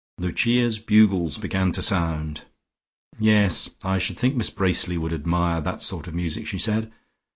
Lucia's 0.17 0.79
bugles 0.79 1.37
began 1.37 1.71
to 1.71 1.79
sound. 1.79 2.41
"Yes, 3.19 3.69
I 3.83 3.99
should 3.99 4.17
think 4.17 4.35
Miss 4.35 4.49
Bracely 4.49 4.97
would 4.97 5.13
admire 5.13 5.61
that 5.61 5.83
sort 5.83 6.07
of 6.07 6.15
music," 6.15 6.47
she 6.47 6.57
said. 6.57 6.91